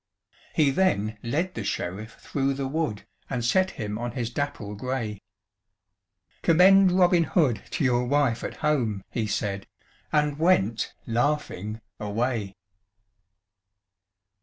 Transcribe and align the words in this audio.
He 0.55 0.71
then 0.71 1.19
led 1.21 1.53
the 1.53 1.63
Sheriff 1.63 2.15
through 2.19 2.55
the 2.55 2.67
wood, 2.67 3.05
And 3.29 3.45
set 3.45 3.69
him 3.77 3.99
on 3.99 4.13
his 4.13 4.31
dapple 4.31 4.73
grey; 4.73 5.21
"Commend 6.41 6.91
Robin 6.91 7.23
Hood 7.25 7.61
to 7.69 7.83
your 7.83 8.05
wife 8.07 8.43
at 8.43 8.55
home," 8.65 9.03
He 9.11 9.27
said, 9.27 9.67
and 10.11 10.39
went 10.39 10.91
laughing 11.05 11.81
away. 11.99 12.55